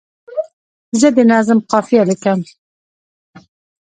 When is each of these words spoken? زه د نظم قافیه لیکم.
زه 0.99 1.07
د 1.15 1.17
نظم 1.31 1.59
قافیه 1.71 2.03
لیکم. 2.09 2.39